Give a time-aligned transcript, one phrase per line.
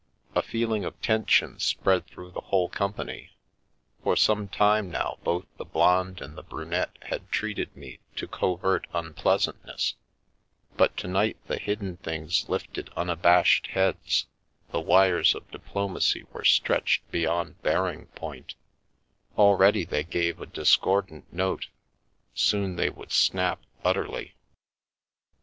[0.33, 3.37] A feeling of tension spread through the whole company;
[4.03, 8.87] for some time now both the Blonde and the Brunette had treated me to covert
[8.95, 9.93] unpleasantness,
[10.75, 14.25] but to night the hidden things lifted un abashed heads,
[14.71, 18.55] the wires of diplomacy were stretched beyond bearing point,
[19.37, 21.67] already they gave a discordant note,
[22.33, 24.33] soon they would snap utterly.